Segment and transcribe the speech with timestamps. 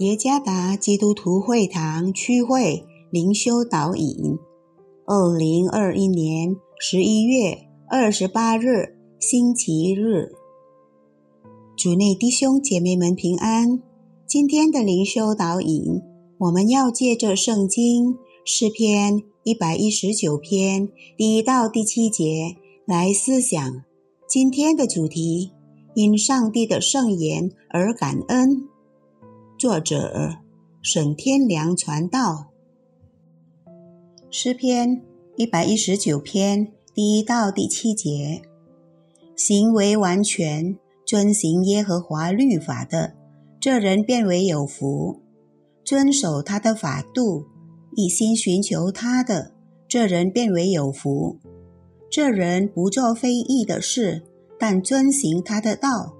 [0.00, 4.38] 耶加达基督徒会堂区会灵修导引，
[5.04, 10.30] 二零二一年十一月二十八日星期日，
[11.76, 13.82] 主内弟兄姐妹们平安。
[14.24, 16.00] 今天的灵修导引，
[16.38, 22.54] 我们要借着圣经诗篇一百一十九篇第一到第七节
[22.86, 23.82] 来思想
[24.28, 25.50] 今天的主题：
[25.94, 28.67] 因上帝的圣言而感恩。
[29.58, 30.36] 作者
[30.82, 32.52] 沈天良传道，
[34.30, 35.02] 诗篇
[35.34, 38.40] 一百一十九篇第一到第七节：
[39.34, 43.14] 行为完全、遵行耶和华律法的，
[43.58, 45.18] 这人变为有福；
[45.84, 47.44] 遵守他的法度，
[47.96, 49.54] 一心寻求他的，
[49.88, 51.36] 这人变为有福。
[52.08, 54.22] 这人不做非义的事，
[54.56, 56.14] 但遵行他的道。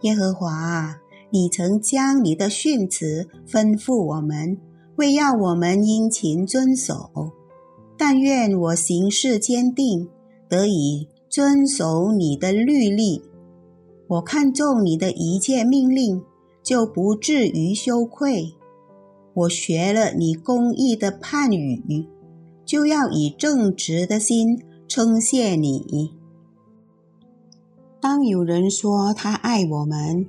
[0.00, 0.98] 耶和华啊！
[1.30, 4.58] 你曾将你的训词吩咐我们，
[4.96, 7.10] 为要我们殷勤遵守。
[7.96, 10.08] 但愿我行事坚定，
[10.48, 13.22] 得以遵守你的律例。
[14.06, 16.22] 我看重你的一切命令，
[16.62, 18.54] 就不至于羞愧。
[19.34, 22.08] 我学了你公义的判语，
[22.64, 26.14] 就要以正直的心称谢你。
[28.00, 30.26] 当有人说他爱我们，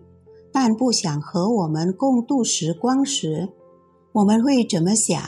[0.61, 3.47] 但不想和我们共度时光时，
[4.11, 5.21] 我们会怎么想？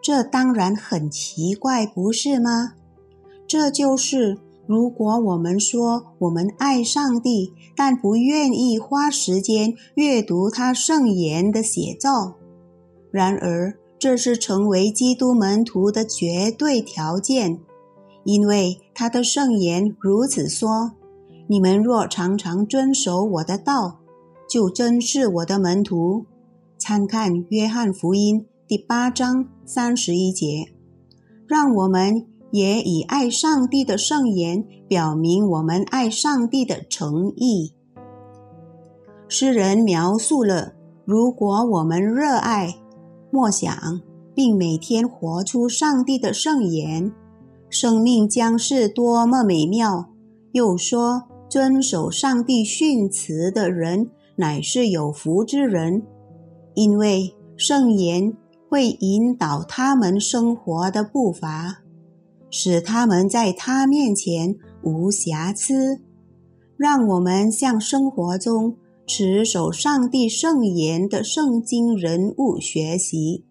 [0.00, 2.72] 这当然很奇怪，不是吗？
[3.46, 12.36] 这就是如果我们说我们爱上帝，但不愿意花时间阅读他圣言的写照。
[13.10, 17.60] 然而，这是成为基督门徒的绝对条件，
[18.24, 20.92] 因为他的圣言如此说
[21.46, 23.98] ：“你们若常常遵守我的道。”
[24.50, 26.26] 就真是我的门徒。
[26.76, 30.72] 参看《约翰福音》第八章三十一节。
[31.46, 37.74] 让我们也以爱上帝的圣言表明我们爱上帝的诚意。
[39.28, 40.72] 诗人描述了，
[41.04, 42.74] 如果我们热爱
[43.30, 43.72] 默想，
[44.34, 47.12] 并每天活出上帝的圣言，
[47.68, 50.10] 生命将是多么美妙。
[50.50, 54.10] 又说，遵守上帝训词的人。
[54.40, 56.02] 乃是有福之人，
[56.74, 58.36] 因为圣言
[58.68, 61.82] 会引导他们生活的步伐，
[62.50, 66.00] 使他们在他面前无瑕疵。
[66.76, 68.74] 让我们向生活中
[69.06, 73.44] 持守上帝圣言的圣经人物学习。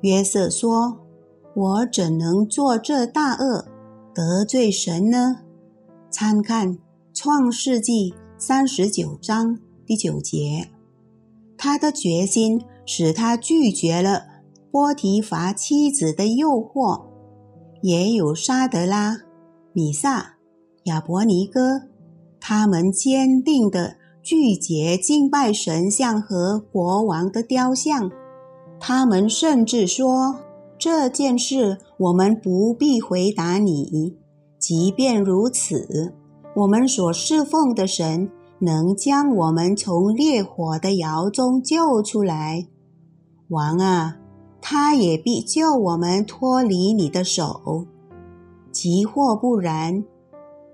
[0.00, 0.98] 约瑟说
[1.54, 3.66] ：“我怎能做这大恶，
[4.12, 5.42] 得罪神呢？”
[6.10, 6.76] 参看
[7.14, 9.60] 创世纪三十九章。
[9.90, 10.68] 第九节，
[11.58, 14.22] 他的决心使他拒绝了
[14.70, 17.06] 波提乏妻子的诱惑，
[17.82, 19.16] 也有沙德拉、
[19.72, 20.36] 米萨、
[20.84, 21.88] 亚伯尼哥，
[22.38, 28.12] 他们坚定的拒绝敬拜神像和国王的雕像。
[28.78, 30.36] 他们甚至说
[30.78, 34.16] ：“这件事我们不必回答你。
[34.56, 36.14] 即便如此，
[36.54, 38.30] 我们所侍奉的神。”
[38.62, 42.66] 能将我们从烈火的窑中救出来，
[43.48, 44.18] 王啊，
[44.60, 47.86] 他也必救我们脱离你的手。
[48.70, 50.04] 即或不然，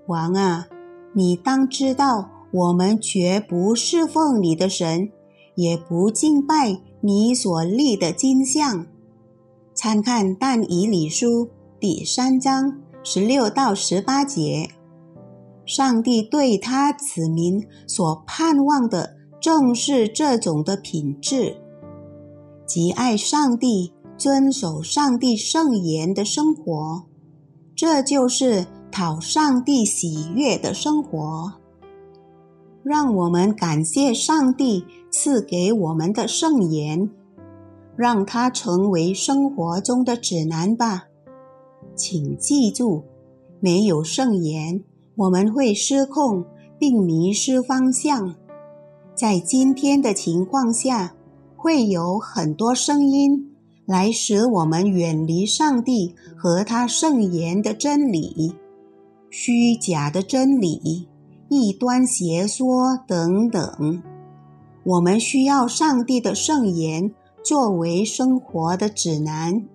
[0.07, 0.67] 王啊，
[1.13, 5.09] 你当知道，我们绝不侍奉你的神，
[5.55, 8.85] 也不敬拜你所立的金像。
[9.73, 11.49] 参看但以理书
[11.79, 14.71] 第三章十六到十八节。
[15.67, 21.57] 上帝对他子民所盼望的，正是这种的品质，
[22.65, 27.03] 即爱上帝、遵守上帝圣言的生活。
[27.75, 31.53] 这就是讨上帝喜悦的生活。
[32.81, 37.09] 让我们感谢上帝赐给我们的圣言，
[37.97, 41.07] 让它成为生活中的指南吧。
[41.93, 43.03] 请记住，
[43.59, 44.81] 没有圣言。
[45.17, 46.45] 我们会失控
[46.77, 48.35] 并迷失方向。
[49.15, 51.15] 在今天的情况下，
[51.55, 53.51] 会有很多声音
[53.87, 58.53] 来使我们远离上帝和他圣言的真理、
[59.31, 61.07] 虚假的真理、
[61.49, 64.03] 异端邪说等等。
[64.83, 67.11] 我们需要上帝的圣言
[67.43, 69.65] 作为生活的指南，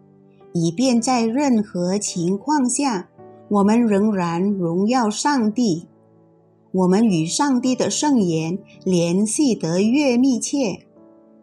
[0.52, 3.08] 以便在任何情况下。
[3.52, 5.86] 我们仍然荣耀上帝，
[6.70, 10.86] 我们与上帝的圣言联系得越密切，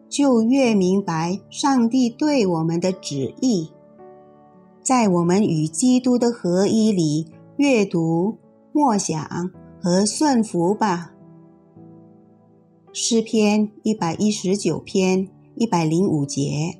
[0.08, 3.70] 就越明白上帝对我们的旨意。
[4.82, 7.28] 在我们与基督的合一里，
[7.58, 8.38] 阅读、
[8.72, 11.12] 默想和顺服吧。
[12.92, 16.76] 诗篇一百一十九篇一百零五节：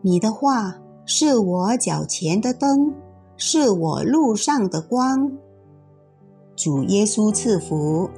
[0.00, 2.94] 你的话是我脚前的灯，
[3.36, 5.30] 是我路上的光。
[6.54, 8.08] 主耶稣赐福。